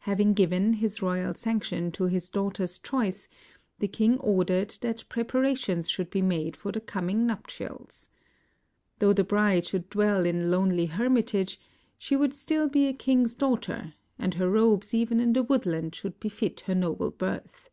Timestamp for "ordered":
4.18-4.76